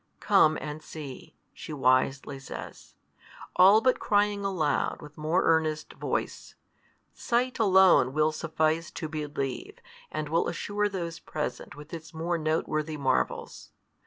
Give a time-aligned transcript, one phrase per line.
[0.19, 2.95] Come and see, she wisely says;
[3.55, 6.55] all but crying aloud with more earnest voice,
[7.13, 9.75] Sight alone |223 will suffice to belief,
[10.11, 13.73] and will assure those present with its more note worthy marvels.